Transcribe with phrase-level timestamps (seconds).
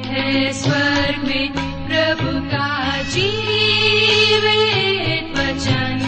[0.00, 1.52] है स्वर्ग में
[1.88, 2.72] प्रभु का
[5.32, 5.98] वचन।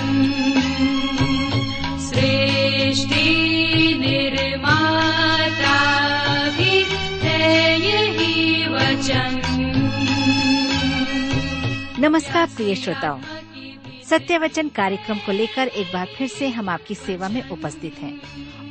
[1.98, 3.26] सृष्टि
[4.00, 5.78] निर्माता
[6.48, 6.84] भी
[7.22, 9.40] है यही वचन।
[11.98, 13.20] नमस्कार प्रिय श्रोताओं।
[14.10, 18.20] सत्य वचन कार्यक्रम को लेकर एक बार फिर से हम आपकी सेवा में उपस्थित हैं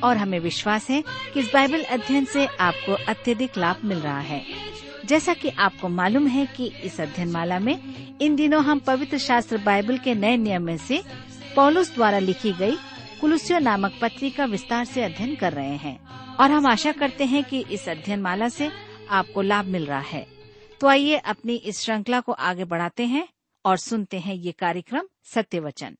[0.02, 1.04] और हमें विश्वास है
[1.34, 4.73] कि इस बाइबल अध्ययन से आपको अत्यधिक लाभ मिल रहा है।
[5.06, 9.58] जैसा कि आपको मालूम है कि इस अध्ययन माला में इन दिनों हम पवित्र शास्त्र
[9.58, 11.02] बाइबल के नए नियम में से
[11.55, 12.76] पौलुस द्वारा लिखी गई
[13.22, 16.00] कुलुसियो नामक पत्री का विस्तार से अध्ययन कर रहे हैं।
[16.36, 18.70] और हम आशा करते हैं कि इस अध्ययन माला से
[19.10, 20.26] आपको लाभ मिल रहा है।
[20.82, 23.27] तो आइए अपनी इस श्रृंखला को आगे बढ़ाते हैं
[23.66, 25.96] और सुनते हैं ये कार्यक्रम सत्य वचन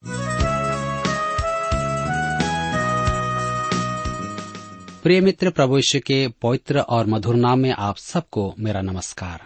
[5.04, 9.42] प्रिय मित्र प्रभु यीशु के पवित्र और मधुर नाम में आप सबको मेरा नमस्कार।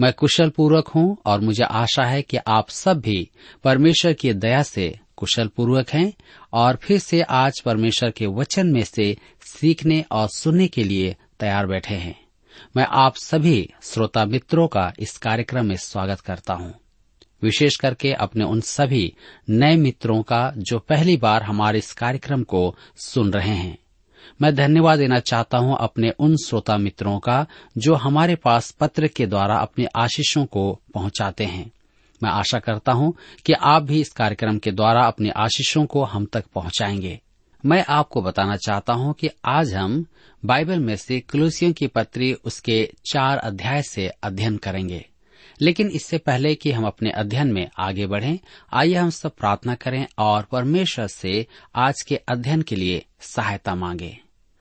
[0.00, 3.30] मैं कुशल पूर्वक हूँ और मुझे आशा है कि आप सब भी
[3.64, 6.12] परमेश्वर की दया से कुशल पूर्वक हैं
[6.52, 11.66] और फिर से आज परमेश्वर के वचन में से सीखने और सुनने के लिए तैयार
[11.66, 12.24] बैठे हैं।
[12.76, 16.74] मैं आप सभी श्रोता मित्रों का इस कार्यक्रम में स्वागत करता हूँ।
[17.42, 19.14] विशेष करके अपने उन सभी
[19.50, 23.78] नए मित्रों का जो पहली बार हमारे इस कार्यक्रम को सुन रहे हैं।
[24.42, 27.46] मैं धन्यवाद देना चाहता हूँ अपने उन श्रोता मित्रों का,
[27.78, 31.70] जो हमारे पास पत्र के द्वारा अपने आशीषों को पहुंचाते हैं।
[32.22, 33.14] मैं आशा करता हूँ
[33.46, 37.20] कि आप भी इस कार्यक्रम के द्वारा अपने आशीषों को हम तक पहुंचाएँगे।
[37.66, 40.06] मैं आपको बताना चाहता हूँ कि आज हम
[40.44, 45.06] बाइबल में से कुलूसियों की पत्री उसके चार अध्याय से अध्ययन करेंगे।
[45.60, 48.38] लेकिन इससे पहले कि हम अपने अध्ययन में आगे बढ़ें,
[48.72, 54.18] आइए हम सब प्रार्थना करें और परमेश्वर से आज के अध्ययन के लिए सहायता मांगे।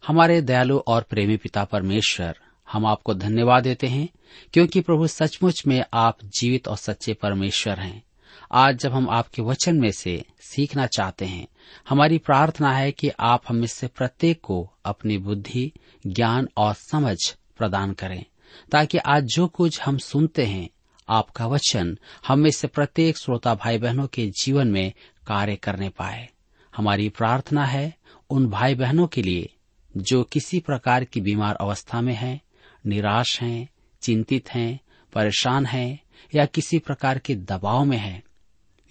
[0.07, 2.39] हमारे दयालु और प्रेमी पिता परमेश्वर,
[2.71, 4.09] हम आपको धन्यवाद देते हैं,
[4.53, 8.03] क्योंकि प्रभु सचमुच में आप जीवित और सच्चे परमेश्वर हैं।
[8.51, 11.47] आज जब हम आपके वचन में से सीखना चाहते हैं,
[11.89, 15.71] हमारी प्रार्थना है कि आप हम से प्रत्येक को अपनी बुद्धि,
[16.07, 17.17] ज्ञान और समझ
[17.57, 18.25] प्रदान करें,
[18.71, 20.69] ताकि आज जो कुछ हम सुनते हैं
[21.09, 21.97] आपका वचन
[22.27, 24.93] हम से प्रत्येक श्रोता भाई बहनों के जीवन में
[25.27, 26.29] कार्य करने पाए।
[26.75, 27.93] हमारी प्रार्थना है
[28.29, 29.53] उन भाई बहनों के लिए
[29.97, 32.41] जो किसी प्रकार की बीमार अवस्था में हैं,
[32.85, 33.69] निराश हैं,
[34.01, 34.79] चिंतित हैं,
[35.13, 35.99] परेशान हैं
[36.35, 38.23] या किसी प्रकार के दबाव में हैं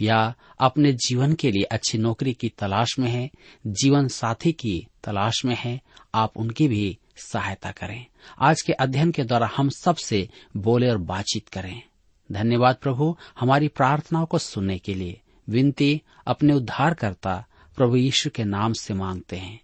[0.00, 3.30] या अपने जीवन के लिए अच्छी नौकरी की तलाश में हैं,
[3.66, 5.80] जीवन साथी की तलाश में हैं,
[6.14, 8.06] आप उनकी भी सहायता करें।
[8.40, 11.82] आज के अध्ययन के द्वारा हम सबसे बोले और बातचीत करें।
[12.32, 18.72] धन्यवाद प्रभु, हमारी प्रार्थनाओं को सुनने के लिए। विनती, अपने उद्धारकर्ता प्रभु यीशु के नाम
[18.72, 19.60] से मांगते हैं।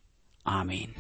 [0.47, 0.95] आमीन।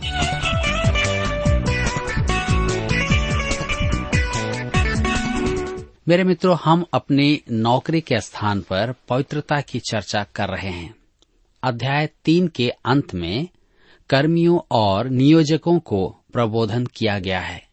[6.08, 10.94] मेरे मित्रों, हम अपनी नौकरी के स्थान पर पवित्रता की चर्चा कर रहे हैं।
[11.62, 13.48] अध्याय तीन के अंत में
[14.10, 17.68] कर्मियों और नियोजकों को प्रबोधन किया गया है।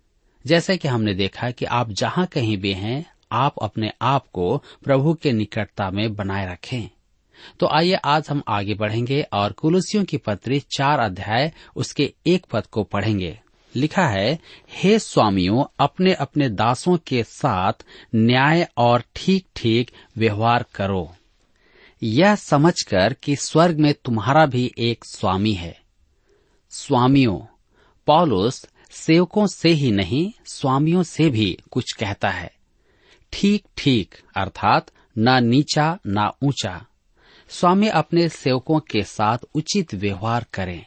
[0.47, 5.13] जैसे कि हमने देखा कि आप जहाँ कहीं भी हैं आप अपने आप को प्रभु
[5.13, 6.90] के निकटता में बनाए रखें।
[7.59, 12.66] तो आइए आज हम आगे बढ़ेंगे और कुलुसियों की पत्री चार अध्याय उसके एक पद
[12.66, 13.40] को पढ़ेंगे।
[13.75, 14.40] लिखा है,
[14.73, 17.73] हे स्वामियों अपने अपने दासों के साथ
[18.16, 21.16] न्याय और ठीक ठीक व्यवहार करो।
[22.03, 25.79] यह समझकर कि स्वर्ग में तुम्हारा भी एक स्वामी है।
[26.69, 27.40] स्वामियों,
[28.06, 32.59] पॉलुस सेवकों से ही नहीं, स्वामियों से भी कुछ कहता है।
[33.34, 36.85] ठीक ठीक अर्थात न नीचा, न ऊँचा।
[37.50, 40.85] स्वामी अपने सेवकों के साथ उचित व्यवहार करें।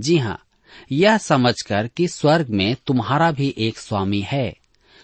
[0.00, 0.42] जी हाँ
[0.92, 4.56] यह समझकर कि स्वर्ग में तुम्हारा भी एक स्वामी है।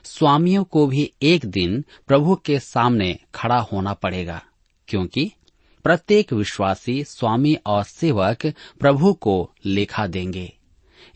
[0.05, 4.43] स्वामियों को भी एक दिन प्रभु के सामने खड़ा होना पड़ेगा,
[4.89, 5.33] क्योंकि
[5.85, 8.47] प्रत्येक विश्वासी, स्वामी और सेवक
[8.81, 10.53] प्रभु को लेखा देंगे।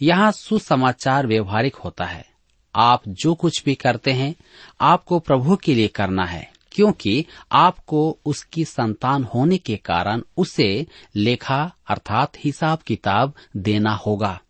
[0.02, 2.29] यहाँ सुसमाचार व्यवहारिक होता है।
[2.74, 4.34] आप जो कुछ भी करते हैं,
[4.80, 10.86] आपको प्रभु के लिए करना है, क्योंकि आपको उसकी संतान होने के कारण उसे
[11.16, 14.40] लेखा अर्थात हिसाब किताब देना होगा।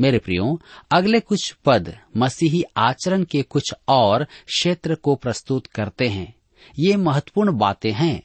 [0.00, 0.60] मेरे प्रियो,
[0.92, 6.34] अगले कुछ पद मसीही आचरण के कुछ और क्षेत्र को प्रस्तुत करते हैं।
[6.78, 8.22] ये महत्वपूर्ण बातें हैं।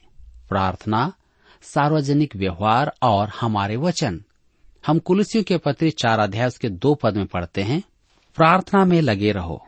[0.48, 1.12] प्रार्थना,
[1.62, 4.24] सार्वजनिक व्यवहार और हमारे वचन।
[4.86, 7.82] हम कुलसियों के पत्र चार अध्याय के दो पद में पढ़ते हैं।
[8.40, 9.66] प्रार्थना में लगे रहो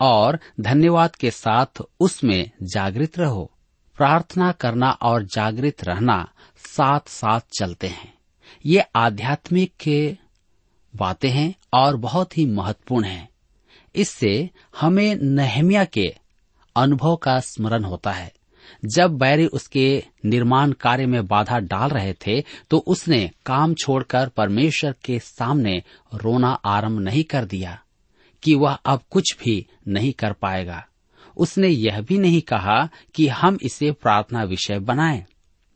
[0.00, 3.52] और धन्यवाद के साथ उसमें जागृत रहो।
[3.96, 8.14] प्रार्थना करना और जागृत रहना साथ साथ चलते हैं।
[8.66, 10.16] ये आध्यात्मिक के
[10.96, 13.28] बातें हैं और बहुत ही महत्वपूर्ण हैं।
[13.94, 14.50] इससे
[14.80, 16.14] हमें नहमिया के
[16.76, 18.32] अनुभव का स्मरण होता है।
[18.84, 24.94] जब बैरी उसके निर्माण कार्य में बाधा डाल रहे थे तो उसने काम छोड़कर परमेश्वर
[25.04, 25.82] के सामने
[26.14, 27.80] रोना आरंभ नहीं कर दिया।
[28.44, 30.86] कि वह अब कुछ भी नहीं कर पाएगा।
[31.36, 35.24] उसने यह भी नहीं कहा कि हम इसे प्रार्थना विषय बनाएँ।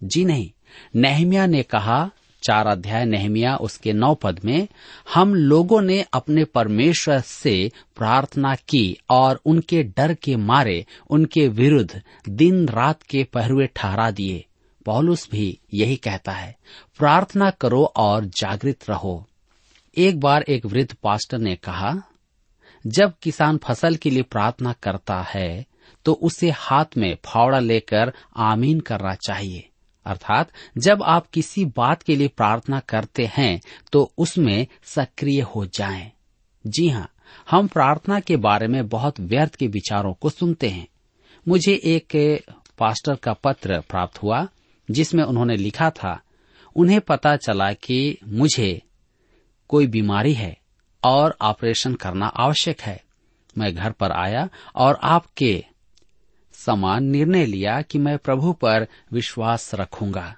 [0.03, 0.51] जी नहीं।
[0.97, 2.11] नेहमिया ने कहा,
[2.43, 4.69] चार अध्याय नेहमिया उसके नौ पद में,
[5.15, 12.03] हम लोगों ने अपने परमेश्वर से प्रार्थना की और उनके डर के मारे उनके विरुद्ध
[12.29, 14.45] दिन रात के पहरुए ठहरा दिए।
[14.85, 16.57] पौलुस भी यही कहता है,
[16.99, 19.27] प्रार्थना करो और जागृत रहो।
[19.97, 22.03] एक बार एक वृद्ध पास्टर ने कहा
[22.87, 25.67] जब किसान फ़सल के लिए प्रार्थना करता है
[26.05, 29.69] तो उसे हाथ में फावड़ा लेकर आमीन करना चाहिए
[30.07, 33.61] अर्थात, जब आप किसी बात के लिए प्रार्थना करते हैं
[33.93, 36.13] तो उसमें सक्रिय हो जाएँ।
[36.67, 37.11] जी हाँ
[37.51, 40.89] हम प्रार्थना के बारे में बहुत व्यर्थ के विचारों को सुनते हैं
[41.49, 42.43] मुझे एक
[42.79, 44.49] पास्टर का पत्र प्राप्त हुआ,
[44.91, 46.21] जिसमें उन्होंने लिखा था,
[46.77, 48.83] उन्हें पता चला कि मुझे
[49.69, 50.58] कोई बीमारी है
[51.05, 53.05] और ऑपरेशन करना आवश्यक है।
[53.59, 55.65] मैं घर पर आया और आपके
[56.53, 60.37] समान निर्णय लिया कि मैं प्रभु पर विश्वास रखूँगा।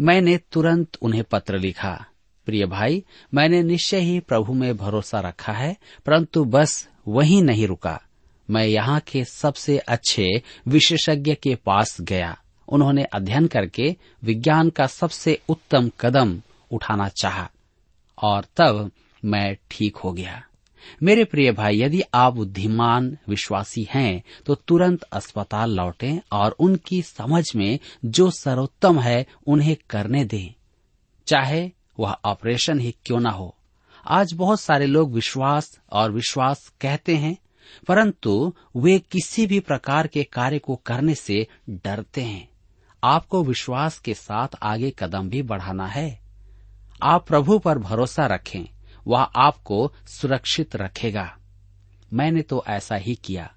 [0.00, 2.04] मैंने तुरंत उन्हें पत्र लिखा।
[2.46, 3.04] प्रिय भाई,
[3.34, 5.76] मैंने निश्चय ही प्रभु में भरोसा रखा है,
[6.06, 8.00] परंतु बस वही नहीं रुका।
[8.50, 12.38] मैं यहाँ के सबसे अच्छे विशेषज्ञ के पास गया।
[12.68, 16.42] उन्होंने अध्ययन करके विज्ञान का सबसे उत्तम कदम
[16.72, 17.50] उठाना चाहा।
[18.22, 18.90] और तब
[19.24, 20.42] मैं ठीक हो गया।
[21.02, 27.54] मेरे प्रिय भाई, यदि आप बुद्धिमान, विश्वासी हैं तो तुरंत अस्पताल लौटें और उनकी समझ
[27.56, 30.54] में जो सर्वोत्तम है, उन्हें करने दें।
[31.26, 33.56] चाहे वह ऑपरेशन ही क्यों न हो।
[34.06, 37.36] आज बहुत सारे लोग विश्वास और विश्वास कहते हैं,
[37.88, 42.48] परंतु वे किसी भी प्रकार के कार्य को करने से डरते हैं।
[43.04, 46.20] आपको विश्वास के साथ आगे कदम भी बढ़ाना है।
[47.02, 51.36] आप प्रभु पर भरोसा रखें। वह आपको सुरक्षित रखेगा।
[52.12, 53.54] मैंने तो ऐसा ही किया।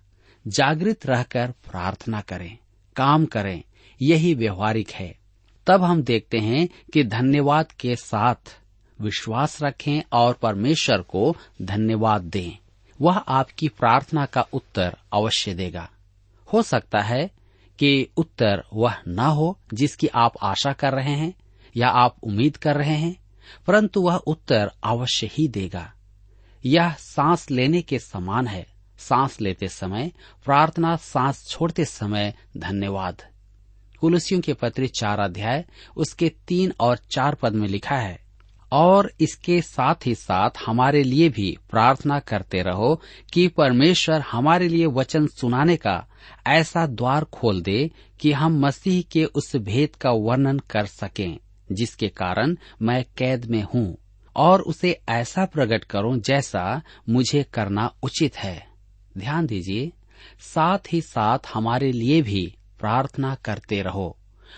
[0.48, 2.58] जागृत रहकर प्रार्थना करें,
[2.96, 3.64] काम करें,
[4.02, 5.18] यही व्यवहारिक है।
[5.68, 8.60] तब हम देखते हैं कि धन्यवाद के साथ
[9.02, 12.52] विश्वास रखें और परमेश्वर को धन्यवाद दें।
[13.02, 15.90] वह आपकी प्रार्थना का उत्तर अवश्य देगा।
[16.54, 17.32] हो सकता है
[17.80, 21.34] कि उत्तर वह न हो जिसकी आप आशा कर रहे हैं
[21.78, 23.23] या आप उम्मीद कर रहे हैं।
[23.68, 25.94] परंतु वह उत्तर अवश्य ही देगा।
[26.66, 30.12] यह सांस लेने के समान है। सांस लेते समय,
[30.46, 33.22] प्रार्थना सांस छोड़ते समय धन्यवाद।
[34.00, 35.66] कुलसियों के पत्र चार अध्याय,
[35.98, 38.20] उसके तीन और चार पद में लिखा है,
[38.72, 43.02] और इसके साथ ही साथ हमारे लिए भी प्रार्थना करते रहो
[43.34, 46.08] कि परमेश्वर हमारे लिए वचन सुनाने का
[46.48, 51.40] ऐसा द्वार खोल दे कि हम मसीह के उस भेद का वर्णन कर सकें।
[51.74, 53.98] जिसके कारण मैं कैद में हूँ
[54.36, 58.68] और उसे ऐसा प्रकट करूँ जैसा मुझे करना उचित है।
[59.18, 59.92] ध्यान दीजिए,
[60.40, 64.18] साथ ही साथ हमारे लिए भी प्रार्थना करते रहो।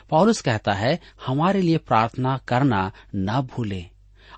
[0.09, 3.85] पॉलुस कहता है, हमारे लिए प्रार्थना करना न भूले।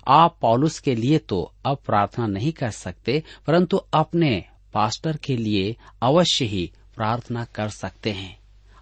[0.08, 5.76] आप पॉलुस के लिए तो अब प्रार्थना नहीं कर सकते, परंतु अपने पास्टर के लिए
[6.02, 8.38] अवश्य ही प्रार्थना कर सकते हैं।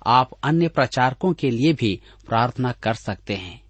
[0.07, 3.66] आप अन्य प्रचारकों के लिए भी प्रार्थना कर सकते हैं।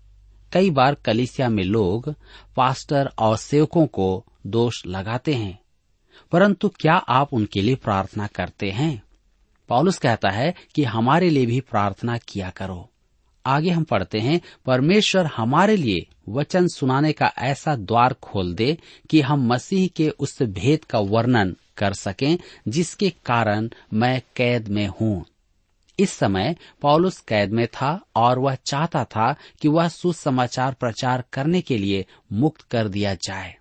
[0.53, 2.15] कई बार कलिसिया में लोग
[2.57, 5.59] पास्टर और सेवकों को दोष लगाते हैं।
[6.33, 9.03] परंतु क्या आप उनके लिए प्रार्थना करते हैं?
[9.69, 12.91] पॉलुस कहता है कि हमारे लिए भी प्रार्थना किया करो।
[13.47, 18.79] आगे हम पढ़ते हैं, परमेश्वर हमारे लिए वचन सुनाने का ऐसा द्वार खोल दे
[19.11, 22.39] कि हम मसीह के उस भेद का वर्णन कर सकें,
[22.69, 25.25] जिसके कारण मैं कैद में हूँ।
[25.99, 31.61] इस समय पॉलुस कैद में था और वह चाहता था कि वह सुसमाचार प्रचार करने
[31.61, 33.57] के लिए मुक्त कर दिया जाए।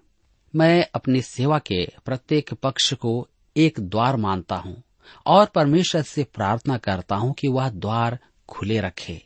[0.56, 3.28] मैं अपनी सेवा के प्रत्येक पक्ष को
[3.58, 4.84] एक द्वार मानता हूँ
[5.26, 9.22] और परमेश्वर से प्रार्थना करता हूँ कि वह द्वार खुले रखे।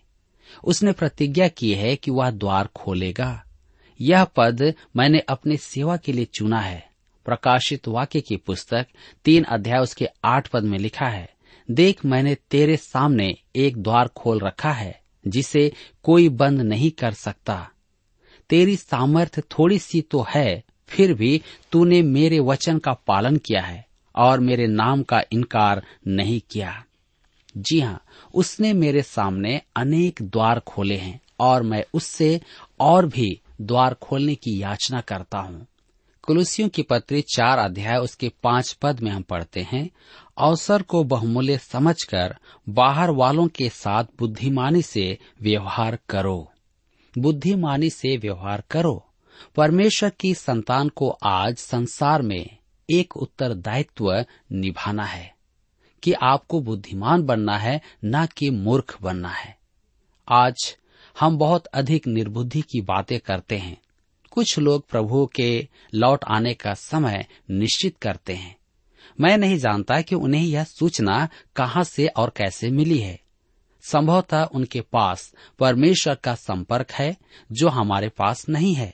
[0.64, 3.44] उसने प्रतिज्ञा की है कि वह द्वार खोलेगा।
[4.02, 6.90] यह पद मैंने अपनी सेवा के लिए चुना है।
[7.26, 8.88] प्रकाशित वाक्य की पुस्तक
[9.26, 11.39] तीन अध्याय उसके आठ पद में लिखा है।
[11.72, 15.72] देख मैंने तेरे सामने एक द्वार खोल रखा है, जिसे
[16.04, 17.70] कोई बंद नहीं कर सकता।
[18.50, 23.88] तेरी सामर्थ्य थोड़ी सी तो है, फिर भी तूने मेरे वचन का पालन किया है
[24.16, 26.84] और मेरे नाम का इनकार नहीं किया।
[27.58, 32.42] जी हाँ उसने मेरे सामने अनेक द्वार खोले हैं और मैं उससे
[32.80, 35.68] और भी द्वार खोलने की याचना करता हूँ।
[36.30, 39.90] कुलुसियों की पत्री चार अध्याय, उसके पाँच पद में हम पढ़ते हैं,
[40.38, 42.36] अवसर को बहुमूल्य समझकर
[42.70, 46.52] बाहर वालों के साथ बुद्धिमानी से व्यवहार करो।
[47.18, 49.08] बुद्धिमानी से व्यवहार करो।
[49.56, 52.58] परमेश्वर की संतान को आज संसार में
[52.90, 55.36] एक उत्तरदायित्व निभाना है,
[56.04, 59.58] कि आपको बुद्धिमान बनना है, न कि मूर्ख बनना है।
[60.30, 60.78] आज
[61.20, 63.82] हम बहुत अधिक निर्बुद्धि की बातें करते हैं।
[64.40, 68.58] कुछ लोग प्रभु के लौट आने का समय निश्चित करते हैं।
[69.22, 73.20] मैं नहीं जानता कि उन्हें यह सूचना कहाँ से और कैसे मिली है।
[73.82, 77.18] संभवतः उनके पास परमेश्वर का संपर्क है
[77.52, 78.94] जो हमारे पास नहीं है।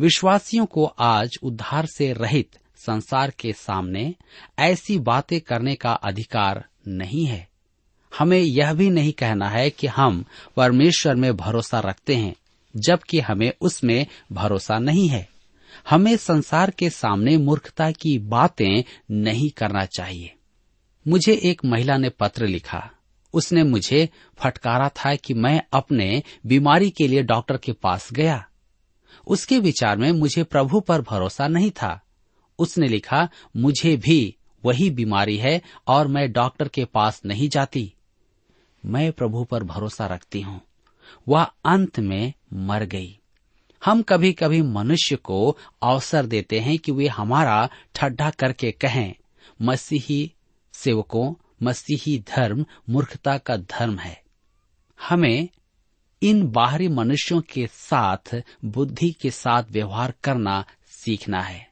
[0.00, 4.14] विश्वासियों को आज उद्धार से रहित संसार के सामने
[4.58, 7.48] ऐसी बातें करने का अधिकार नहीं है।
[8.18, 10.24] हमें यह भी नहीं कहना है कि हम
[10.56, 12.34] परमेश्वर में भरोसा रखते हैं।
[12.78, 15.28] जबकि हमें उसमें भरोसा नहीं है।
[15.90, 20.34] हमें संसार के सामने मूर्खता की बातें नहीं करना चाहिए।
[21.08, 22.90] मुझे एक महिला ने पत्र लिखा।
[23.34, 24.08] उसने मुझे
[24.38, 28.48] फटकारा था कि मैं अपने बीमारी के लिए डॉक्टर के पास गया।
[29.26, 32.00] उसके विचार में मुझे प्रभु पर भरोसा नहीं था।
[32.58, 37.94] उसने लिखा, मुझे भी वही बीमारी है और मैं डॉक्टर के पास नहीं जाती।
[38.84, 40.60] मैं प्रभु पर भरोसा रखती हूँ।
[41.28, 43.18] वह अंत में मर गई।
[43.84, 49.14] हम कभी कभी मनुष्य को अवसर देते हैं कि वे हमारा ठड्डा करके कहें,
[49.62, 50.32] मसीही
[50.72, 54.22] सेवकों, मसीही धर्म, मूर्खता का धर्म है।
[55.08, 55.48] हमें
[56.22, 61.70] इन बाहरी मनुष्यों के साथ, बुद्धि के साथ व्यवहार करना सीखना है।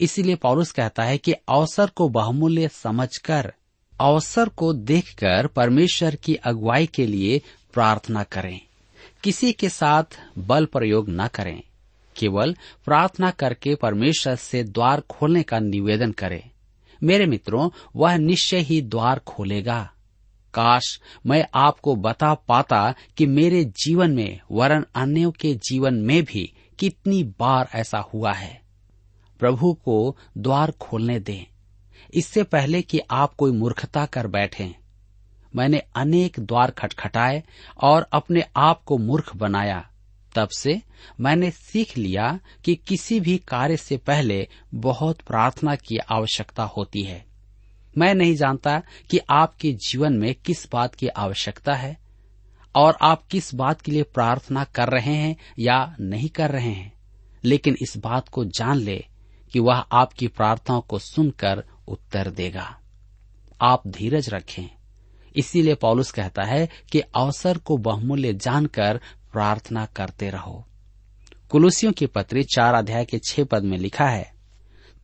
[0.00, 3.52] इसीलिए पौरुष कहता है कि अवसर को बहुमूल्य समझकर,
[4.00, 8.60] अवसर को देखकर परमेश्वर की अगुवाई के लिए प्रार्थना करें।
[9.24, 11.62] किसी के साथ बल प्रयोग न करें।
[12.16, 16.50] केवल प्रार्थना करके परमेश्वर से द्वार खोलने का निवेदन करें।
[17.02, 19.92] मेरे मित्रों, वह निश्चय ही द्वार खोलेगा।
[20.54, 26.52] काश मैं आपको बता पाता कि मेरे जीवन में, वरन अन्यों के जीवन में भी
[26.78, 28.62] कितनी बार ऐसा हुआ है।
[29.38, 31.46] प्रभु को द्वार खोलने दें।
[32.14, 34.79] इससे पहले कि आप कोई मूर्खता कर बैठें
[35.56, 37.42] मैंने अनेक द्वार खटखटाए
[37.82, 39.90] और अपने आप को मूर्ख बनाया।
[40.34, 40.82] तब से
[41.20, 47.26] मैंने सीख लिया कि किसी भी कार्य से पहले बहुत प्रार्थना की आवश्यकता होती है।
[47.98, 51.98] मैं नहीं जानता कि आपके जीवन में किस बात की आवश्यकता है
[52.74, 56.92] और आप किस बात के लिए प्रार्थना कर रहे हैं या नहीं कर रहे हैं।
[57.44, 59.04] लेकिन इस बात को जान ले
[59.52, 62.80] कि वह आपकी प्रार्थनाओं को सुनकर उत्तर देगा।
[63.62, 64.79] आप धीरज रखें।
[65.36, 69.00] इसीलिए पॉलुस कहता है कि अवसर को बहुमूल्य जानकर
[69.32, 70.64] प्रार्थना करते रहो।
[71.50, 74.32] कुलुसियों की पत्री चार अध्याय के छह पद में लिखा है,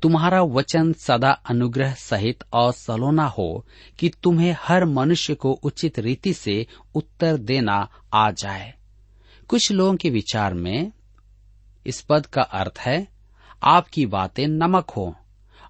[0.02, 3.66] तुम्हारा वचन सदा अनुग्रह सहित और सलोना हो
[3.98, 8.74] कि तुम्हें हर मनुष्य को उचित रीति से उत्तर देना आ जाए।
[9.48, 10.92] कुछ लोगों के विचार में
[11.86, 13.06] इस पद का अर्थ है,
[13.62, 15.14] आपकी बातें नमक हो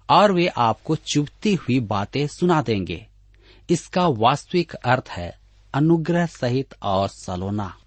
[0.09, 3.05] और वे आपको चुभती हुई बातें सुना देंगे।
[3.69, 5.39] इसका वास्तविक अर्थ है
[5.73, 7.77] अनुग्रह सहित और सलोना।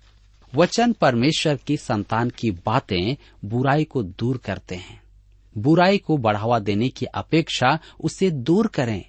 [0.54, 5.02] वचन परमेश्वर की संतान की बातें बुराई को दूर करते हैं।
[5.58, 9.04] बुराई को बढ़ावा देने की अपेक्षा उसे दूर करें।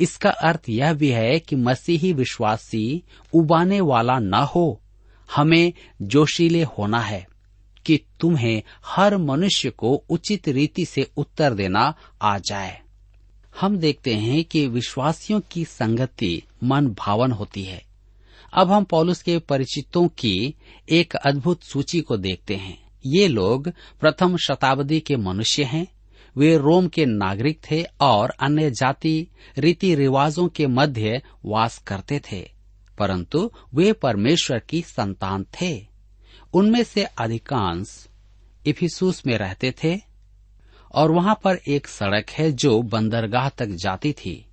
[0.00, 3.02] इसका अर्थ यह भी है कि मसीही विश्वासी
[3.34, 4.80] उबाने वाला न हो।
[5.36, 7.28] हमें जोशीले होना है
[7.86, 12.83] कि तुम्हें हर मनुष्य को उचित रीति से उत्तर देना आ जाए।
[13.60, 17.82] हम देखते हैं कि विश्वासियों की संगति मन भावन होती है।
[18.54, 20.54] अब हम पौलुस के परिचितों की
[20.88, 23.70] एक अद्भुत सूची को देखते हैं। ये लोग
[24.00, 25.86] प्रथम शताब्दी के मनुष्य हैं।
[26.36, 29.26] वे रोम के नागरिक थे और अन्य जाति
[29.58, 32.40] रीति रिवाजों के मध्य वास करते थे,
[32.98, 35.86] परंतु वे परमेश्वर की संतान थे।
[36.54, 38.08] उनमें से अधिकांश
[38.66, 40.13] इफिसूस में रहते थे।
[40.94, 44.46] और वहाँ पर एक सड़क है जो बंदरगाह तक जाती थी।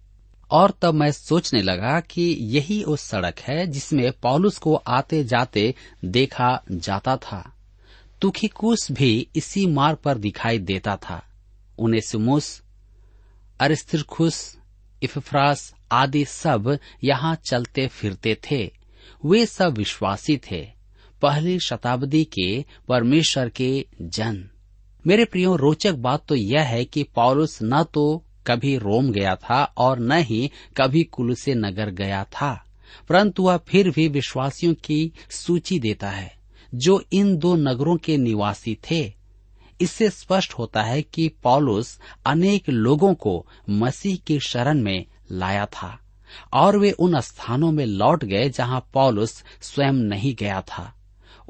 [0.52, 5.76] और तब मैं सोचने लगा कि यही उस सड़क है जिसमें पॉलुस को आते जाते
[6.06, 7.54] देखा जाता था।
[8.22, 11.26] तुखिकुस भी इसी मार्ग पर दिखाई देता था।
[11.80, 12.64] उनेसिमुस
[13.60, 14.58] अरिस्तिरखुस
[15.04, 18.74] इफ्रास आदि सब यहाँ चलते फिरते थे।
[19.26, 20.72] वे सब विश्वासी थे।
[21.22, 24.50] पहली शताब्दी के परमेश्वर के जन।
[25.06, 29.64] मेरे प्रियो, रोचक बात तो यह है कि पौलुस न तो कभी रोम गया था
[29.78, 32.54] और न ही कभी कुलसे नगर गया था,
[33.10, 36.32] परंतु वह फिर भी विश्वासियों की सूची देता है,
[36.74, 39.02] जो इन दो नगरों के निवासी थे।
[39.82, 45.98] इससे स्पष्ट होता है कि पौलुस अनेक लोगों को मसीह की शरण में लाया था,
[46.54, 50.92] और वे उन स्थानों में लौट गए जहाँ पौलुस स्वयं नहीं गया था।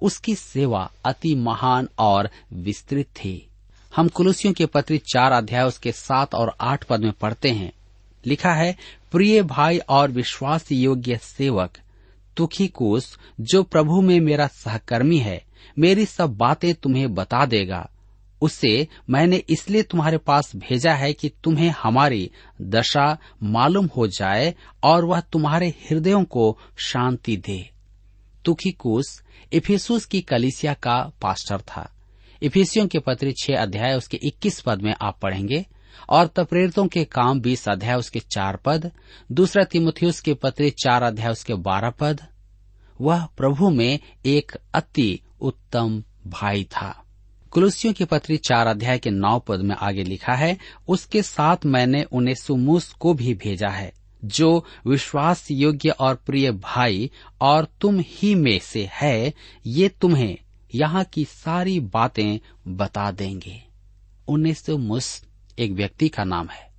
[0.02, 3.48] उसकी सेवा अति महान और विस्तृत थी।
[3.96, 7.72] हम कुलुसियों के पत्री चार अध्याय उसके सात और आठ पद में पढ़ते हैं।
[8.26, 8.78] लिखा है,
[9.12, 11.78] प्रिय भाई और विश्वास योग्य सेवक
[12.38, 15.46] तुखिकुस जो प्रभु में मेरा सहकर्मी है,
[15.80, 17.90] मेरी सब बातें तुम्हें बता देगा।
[18.42, 22.32] उसे मैंने इसलिए तुम्हारे पास भेजा है कि तुम्हें हमारी
[22.62, 27.71] दशा मालूम हो जाए और वह तुम्हारे हृदयों को शांति दे।
[28.46, 31.96] तुखिकुस, इफिसुस की कलिसिया का पास्टर था।
[32.44, 35.66] इफेसियों के पत्र छह अध्याय उसके इक्कीस पद में आप पढ़ेंगे,
[36.10, 38.92] और तप्रेरितों के काम बीस अध्याय उसके चार पद,
[39.32, 42.22] दूसरा तिमुथियुस के पत्र चार अध्याय उसके बारह पद।
[43.02, 47.06] वह प्रभु में एक अति उत्तम भाई था।
[47.52, 50.58] कुलुसियों के पत्री चार अध्याय के नौ पद में आगे लिखा है,
[50.88, 57.12] उसके साथ मैंने उन्हें सुमूस को भी भेजा है। जो विश्वास योग्य और प्रिय भाई
[57.42, 59.34] और तुम ही में से है,
[59.66, 60.38] ये तुम्हें
[60.76, 63.64] यहाँ की सारी बातें बता देंगे।
[64.28, 65.24] उन्नीस मुस
[65.60, 66.72] एक व्यक्ति का नाम है।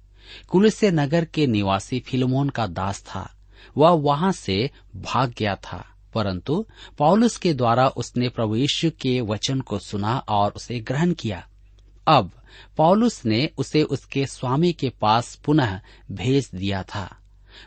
[0.48, 3.36] कुलस्य नगर के निवासी फिल्मोन का दास था।
[3.76, 6.66] वह वहाँ से भाग गया था, परंतु
[6.98, 11.46] पौलुस के द्वारा उसने प्रभु यीशु के वचन को सुना और उसे ग्रहण किया।
[12.06, 12.30] अब
[12.76, 15.80] पौलुस ने उसे उसके स्वामी के पास पुनः
[16.10, 17.16] भेज दिया था।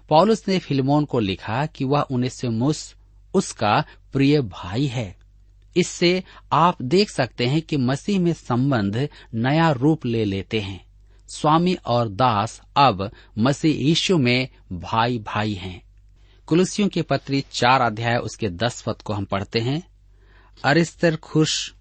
[0.09, 2.95] पौलुस ने फिल्मोन को लिखा कि वह उन्नीस मुस
[3.33, 3.83] उसका
[4.13, 5.17] प्रिय भाई है।
[5.77, 10.85] इससे आप देख सकते हैं कि मसीह में संबंध नया रूप ले लेते हैं।
[11.27, 15.85] स्वामी और दास अब मसीह यीशु में भाई भाई हैं।
[16.47, 19.87] कुलसियों के पत्री चार अध्याय उसके दस पद को हम पढ़ते हैं।
[20.63, 21.73] अरिस्तर खुश,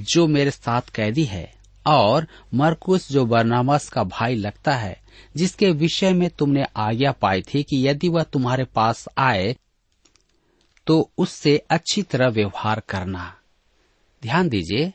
[0.00, 1.54] जो मेरे साथ कैदी है,
[1.86, 4.99] और मरकुस, जो बरनामस का भाई लगता है
[5.36, 9.56] जिसके विषय में तुमने आज्ञा पाई थी कि यदि वह तुम्हारे पास आए
[10.86, 13.36] तो उससे अच्छी तरह व्यवहार करना।
[14.22, 14.92] ध्यान दीजिए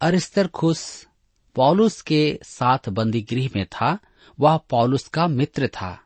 [0.00, 1.06] अरिस्तर खुश
[1.54, 3.98] पॉलुस के साथ बंदी गृह में था,
[4.40, 6.00] वह पौलुस का मित्र था।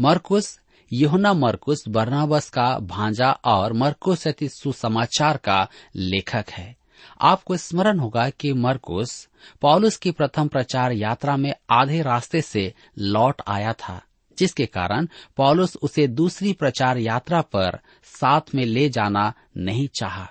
[0.00, 0.60] मरकुस,
[0.92, 6.76] यहुना मरकुस, बर्नाबस का भांजा और मरकुस सुसमाचार का लेखक है।
[7.20, 9.28] आपको स्मरण होगा कि मरकुस
[9.60, 14.00] पॉलुस की प्रथम प्रचार यात्रा में आधे रास्ते से लौट आया था,
[14.38, 20.28] जिसके कारण पॉलुस उसे दूसरी प्रचार यात्रा पर साथ में ले जाना नहीं चाहा।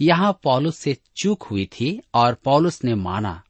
[0.00, 3.42] यहाँ पॉलुस से चूक हुई थी और पौलुस ने माना,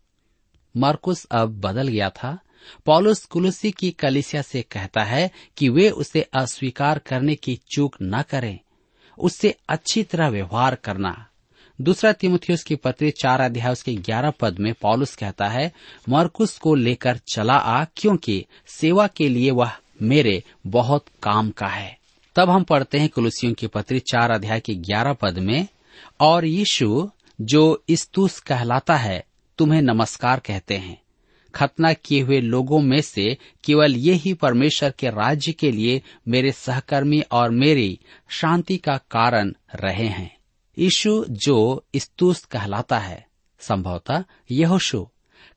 [0.74, 2.38] मरकुस अब बदल गया था
[2.86, 8.22] पॉलुस कुलुसी की कलिसिया से कहता है कि वे उसे अस्वीकार करने की चूक न
[8.22, 8.58] करें,
[9.18, 11.14] उससे अच्छी तरह व्यवहार करना
[11.82, 15.72] दूसरा तिमुथियस की पत्री चार अध्याय उसके ग्यारह पद में पॉलुस कहता है,
[16.08, 21.98] मरकुस को लेकर चला आ, क्योंकि सेवा के लिए वह मेरे बहुत काम का है।
[22.36, 25.68] तब हम पढ़ते हैं कुलुसियों की पत्री चार अध्याय के ग्यारह पद में,
[26.20, 29.26] और यीशु, जो इस्तुस कहलाता है,
[29.58, 31.02] तुम्हें नमस्कार कहते हैं।
[31.54, 36.52] खतना किए हुए लोगों में से केवल ये ही परमेश्वर के राज्य के लिए मेरे
[36.52, 40.41] सहकर्मी और मेरी शांति का कारण रहे हैं।
[40.78, 43.26] यीशु जो स्तूस कहलाता है,
[43.60, 45.08] संभवतः यहोशु,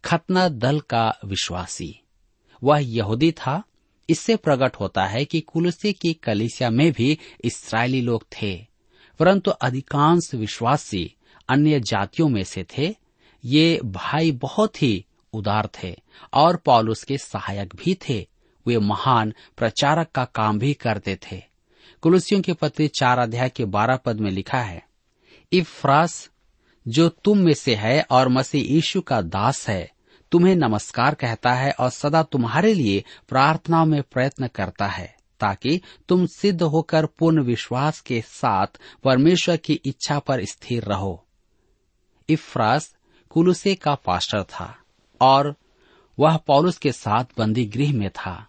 [0.06, 2.00] खतना दल का विश्वासी।
[2.64, 3.64] वह यहूदी था।
[4.10, 8.68] इससे प्रकट होता है कि कुलसी की कलिसिया में भी इसराइली लोग थे,
[9.20, 11.16] परंतु अधिकांश विश्वासी
[11.50, 12.96] अन्य जातियों में से थे।
[13.46, 15.96] ये भाई बहुत ही उदार थे
[16.34, 18.28] और पॉलुस के सहायक भी थे।
[18.68, 21.44] वे महान प्रचारक का काम भी करते थे।
[22.02, 24.85] कुलसियों के पत्र चार अध्याय के बारह पद में लिखा है
[25.56, 26.30] इफ्रास
[26.88, 29.92] जो तुम में से है और मसीह यीशु का दास है,
[30.32, 36.26] तुम्हें नमस्कार कहता है और सदा तुम्हारे लिए प्रार्थना में प्रयत्न करता है, ताकि तुम
[36.26, 41.26] सिद्ध होकर पूर्ण विश्वास के साथ परमेश्वर की इच्छा पर स्थिर रहो।
[42.30, 42.96] इफ्रास
[43.30, 44.76] कुलुसे का पास्टर था
[45.22, 45.56] और
[46.20, 48.48] वह पौलुस के साथ बंदी गृह में था,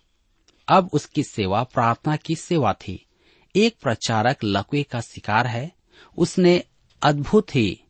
[0.68, 3.06] अब उसकी सेवा, प्रार्थना की सेवा थी।
[3.54, 5.70] एक प्रचारक लकवे का शिकार है,
[6.18, 6.62] उसने
[7.02, 7.80] अद्भुत ही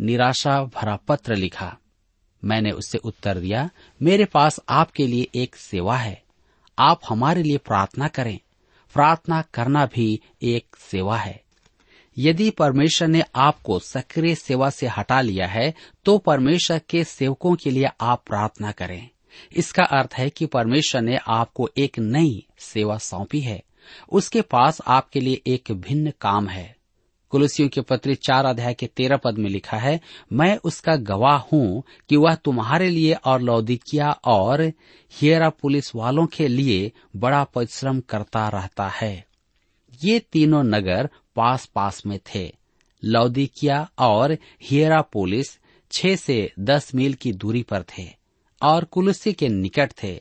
[0.00, 1.78] निराशा भरा पत्र लिखा।
[2.44, 3.70] मैंने उससे उत्तर दिया,
[4.02, 6.22] मेरे पास आपके लिए एक सेवा है।
[6.78, 8.38] आप हमारे लिए प्रार्थना करें।
[8.94, 11.44] प्रार्थना करना भी एक सेवा है।
[12.18, 15.74] यदि परमेश्वर ने आपको सक्रिय सेवा से हटा लिया है
[16.04, 19.08] तो परमेश्वर के सेवकों के लिए आप प्रार्थना करें।
[19.52, 23.62] इसका अर्थ है कि परमेश्वर ने आपको एक नई सेवा सौंपी है।
[24.12, 26.76] उसके पास आपके लिए एक भिन्न काम है।
[27.34, 30.00] कुलसियों के पत्र चार अध्याय के तेरह पद में लिखा है,
[30.32, 34.72] मैं उसका गवाह हूँ कि वह तुम्हारे लिए और लौदिकिया और
[35.12, 39.24] हियरा पुलिस वालों के लिए बड़ा परिश्रम करता रहता है।
[40.04, 42.56] ये तीनों नगर पास पास में थे।
[43.04, 45.58] लौदिकिया और हियरा पुलिस
[45.90, 48.08] छह से दस मील की दूरी पर थे
[48.62, 50.20] और कुलसी के निकट थे।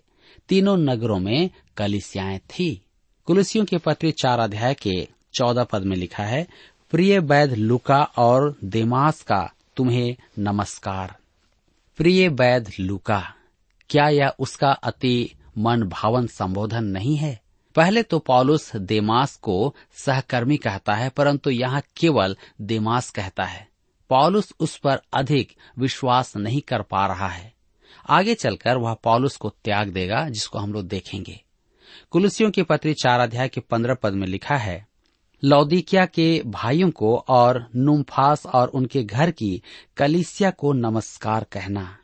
[0.50, 2.86] तीनों नगरों में कलिसियाएँ थी।
[3.26, 6.48] कुलसियों के पत्र चार अध्याय के चौदह पद में लिखा है
[6.94, 11.16] प्रिय वैद लुका और देमास का तुम्हें नमस्कार।
[11.98, 13.34] प्रिय वैद लुका,
[13.90, 17.42] क्या यह उसका अति मन भावन संबोधन नहीं है?
[17.76, 23.68] पहले तो पॉलुस देमास को सहकर्मी कहता है, परंतु यहाँ केवल देमास कहता है।
[24.10, 27.54] पॉलुस उस पर अधिक विश्वास नहीं कर पा रहा है।
[28.10, 31.42] आगे चलकर वह पॉलुस को त्याग देगा, जिसको हम लोग देखेंगे।
[32.12, 34.93] कुलसियों की पत्री चार अध्याय के पंद्रह पद में लिखा है
[35.44, 39.62] लौदिकिया के भाइयों को और नुम्फास और उनके घर की
[39.98, 41.98] कलिसिया को नमस्कार कहना।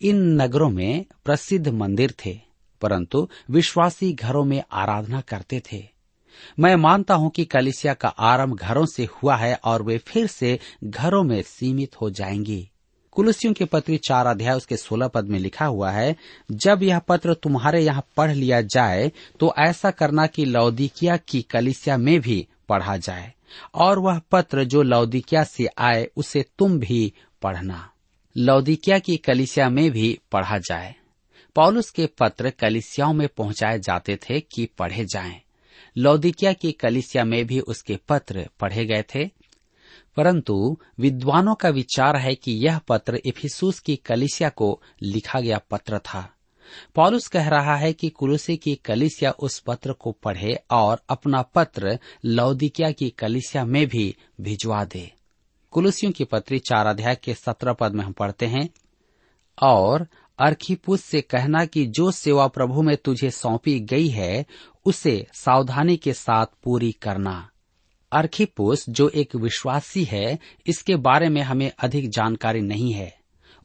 [0.00, 2.32] इन नगरों में प्रसिद्ध मंदिर थे,
[2.82, 5.82] परंतु विश्वासी घरों में आराधना करते थे।
[6.58, 10.58] मैं मानता हूँ कि कलिसिया का आरंभ घरों से हुआ है और वे फिर से
[10.84, 12.70] घरों में सीमित हो जाएँगी।
[13.12, 16.16] कुलसियों के पत्र चार अध्याय उसके सोलह पद में लिखा हुआ है,
[16.50, 21.96] जब यह पत्र तुम्हारे यहाँ पढ़ लिया जाए तो ऐसा करना कि लौदिकिया की कलिसिया
[21.96, 23.34] में भी पढ़ा जाए,
[23.74, 27.90] और वह पत्र जो लौदिकिया से आए, उसे तुम भी पढ़ना।
[28.36, 30.94] लौदिकिया की कलिसिया में भी पढ़ा जाए।
[31.54, 35.40] पौलुस के पत्र कलिसियाओं में पहुँचाए जाते थे कि पढ़े जाएँ।
[35.96, 39.30] लौदिकिया की कलिसिया में भी उसके पत्र पढ़े गए थे।
[40.16, 45.98] परंतु विद्वानों का विचार है कि यह पत्र इफिसूस की कलिसिया को लिखा गया पत्र
[45.98, 46.32] था।
[46.94, 51.98] पॉलुस कह रहा है कि कुलुसे की कलिसिया उस पत्र को पढ़े और अपना पत्र
[52.24, 55.12] लौदिकिया की कलिसिया में भी भिजवा दे।
[55.70, 58.68] कुलुसियों की पत्री चार अध्याय के सत्रह पद में हम पढ़ते हैं,
[59.62, 60.06] और
[60.38, 64.46] अर्खीपुस से कहना कि जो सेवा प्रभु में तुझे सौंपी गई है,
[64.84, 67.50] उसे सावधानी के साथ पूरी करना।
[68.12, 73.17] अर्खीपुस, जो एक विश्वासी है, इसके बारे में हमें अधिक जानकारी नहीं है।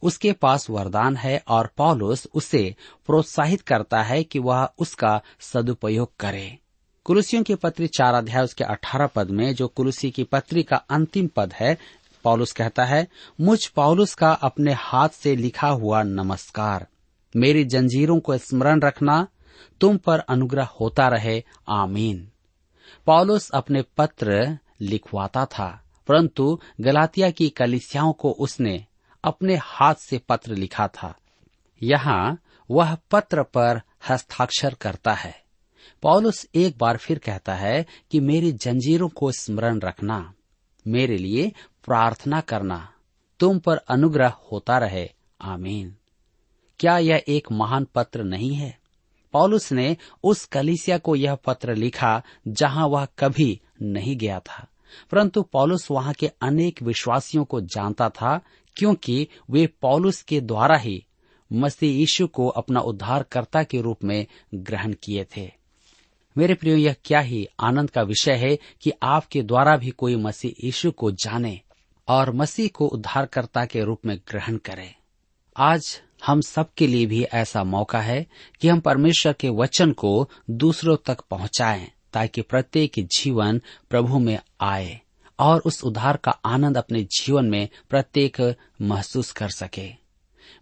[0.03, 6.57] उसके पास वरदान है और पॉलुस उसे प्रोत्साहित करता है कि वह उसका सदुपयोग करे।
[7.05, 11.27] कुलुसियों की पत्री चार अध्याय उसके अठारह पद में, जो कुलसी की पत्री का अंतिम
[11.27, 11.77] पद है,
[12.23, 13.07] पॉलुस कहता है,
[13.41, 16.87] मुझ पॉलुस का अपने हाथ से लिखा हुआ नमस्कार।
[17.35, 19.27] मेरी जंजीरों को स्मरण रखना,
[19.81, 22.29] तुम पर अनुग्रह होता रहे। आमीन।
[23.05, 28.85] पॉलुस अपने पत्र लिखवाता था, परंतु गलातिया की कलिसियाओं को उसने
[29.23, 31.13] अपने हाथ से पत्र लिखा था।
[31.81, 32.37] यहाँ
[32.69, 35.41] वह पत्र पर हस्ताक्षर करता है।
[36.03, 40.33] पॉलुस एक बार फिर कहता है कि मेरी जंजीरों को स्मरण रखना,
[40.85, 41.51] मेरे लिए
[41.83, 42.93] प्रार्थना करना,
[43.39, 45.09] तुम पर अनुग्रह होता रहे।
[45.41, 45.95] आमीन।
[46.79, 48.77] क्या यह एक महान पत्र नहीं है?
[49.33, 54.67] पॉलुस ने उस कलिसिया को यह पत्र लिखा जहाँ वह कभी नहीं गया था,
[55.11, 58.39] परंतु पॉलुस वहाँ के अनेक विश्वासियों को जानता था
[58.75, 61.05] क्योंकि वे पौलुस के द्वारा ही
[61.53, 65.51] मसीह यीशु को अपना उद्धारकर्ता के रूप में ग्रहण किए थे।
[66.37, 70.65] मेरे प्रियो, यह क्या ही आनंद का विषय है कि आपके द्वारा भी कोई मसीह
[70.65, 71.61] यीशु को जाने
[72.07, 74.95] और मसीह को उद्धारकर्ता के रूप में ग्रहण करे।
[75.57, 78.27] आज हम सबके लिए भी ऐसा मौका है
[78.61, 85.01] कि हम परमेश्वर के वचन को दूसरों तक पहुंचाएँ ताकि प्रत्येक जीवन प्रभु में आए।
[85.43, 89.89] और उस उद्धार का आनंद अपने जीवन में प्रत्येक महसूस कर सके।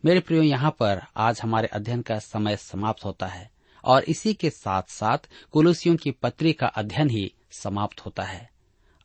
[0.05, 3.51] मेरे प्रियो, यहाँ पर आज हमारे अध्ययन का समय समाप्त होता है
[3.83, 5.17] और इसी के साथ साथ
[5.51, 8.49] कुलुसियों की पत्री का अध्ययन ही समाप्त होता है।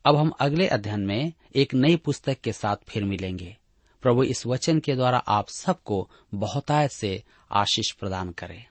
[0.05, 3.57] अब हम अगले अध्ययन में एक नई पुस्तक के साथ फिर मिलेंगे।
[4.01, 8.65] प्रभु इस वचन के द्वारा आप सबको बहुतायत से आशीष प्रदान करें।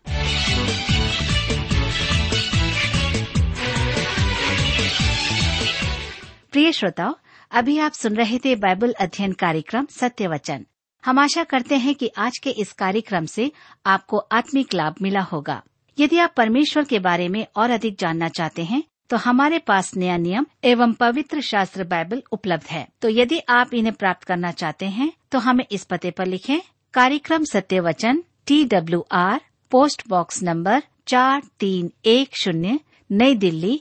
[6.57, 7.13] प्रिय श्रोताओ,
[7.51, 10.65] अभी आप सुन रहे थे बाइबल अध्ययन कार्यक्रम सत्य वचन
[11.05, 13.51] हम आशा करते हैं कि आज के इस कार्यक्रम से
[13.87, 15.61] आपको आत्मिक लाभ मिला होगा।
[15.99, 20.17] यदि आप परमेश्वर के बारे में और अधिक जानना चाहते हैं तो हमारे पास नया
[20.17, 25.13] नियम एवं पवित्र शास्त्र बाइबल उपलब्ध है। तो यदि आप इन्हें प्राप्त करना चाहते हैं
[25.33, 26.59] तो हमें इस पते पर लिखें,
[26.95, 29.41] कार्यक्रम सत्य वचन T W R
[29.73, 32.79] post box number चार तीन एक शून्य,
[33.11, 33.81] नई दिल्ली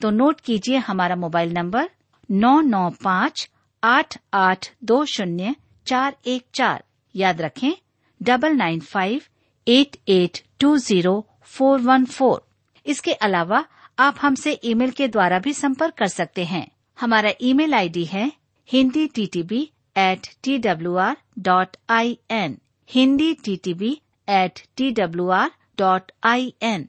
[0.00, 1.88] तो नोट कीजिए हमारा मोबाइल नंबर
[2.30, 3.48] नौ नौ पाँच
[3.82, 5.54] आठ आठ दो शून्य
[5.86, 6.82] चार एक चार।
[7.14, 7.72] याद रखें
[8.20, 9.22] double nine five
[9.66, 11.14] eight eight two zero
[11.56, 12.44] four one four
[12.86, 13.64] इसके अलावा
[13.98, 16.66] आप हमसे ईमेल के द्वारा भी संपर्क कर सकते हैं।
[16.98, 18.30] हमारा ईमेल आईडी है
[18.68, 19.60] Hindi T T B
[19.98, 21.16] at T W R
[21.48, 22.58] dot I N
[22.90, 23.90] Hindi T T B
[24.28, 26.88] at T W R dot I N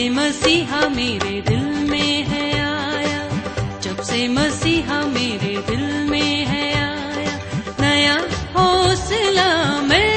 [0.00, 3.20] से मसीहा मेरे दिल में है आया।
[3.80, 7.40] जब से मसीहा मेरे दिल में है आया।
[7.80, 8.16] नया
[8.56, 10.09] हौसला मैंने